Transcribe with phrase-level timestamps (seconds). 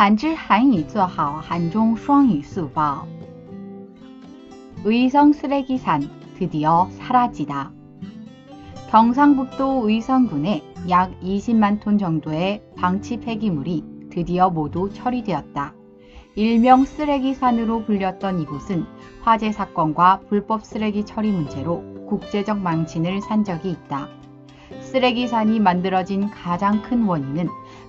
[0.00, 3.06] 한知한이做好한중双语速报
[4.84, 6.08] 의성 쓰레기산
[6.38, 7.72] 드디어 사라지다.
[8.90, 15.74] 경상북도 의성군에 약 20만 톤 정도의 방치 폐기물이 드디어 모두 처리되었다.
[16.36, 18.86] 일명 쓰레기산으로 불렸던 이곳은
[19.20, 24.08] 화재 사건과 불법 쓰레기 처리 문제로 국제적 망신을 산 적이 있다.
[24.80, 27.48] 쓰레기산이 만들어진 가장 큰 원인은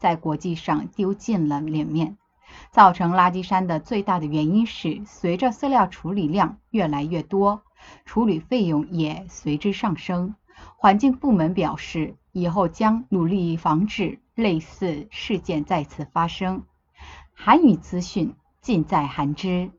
[0.00, 2.16] 在国际上丢尽了脸面。
[2.72, 7.62] 造成垃圾山的最大的原因是，随着饲料处理量越来越多，
[8.04, 10.34] 处理费用也随之上升。
[10.76, 16.64] 环境部门表示，以后将努力防止类似事件再次发生。
[17.32, 19.70] 韩语资讯尽在韩知。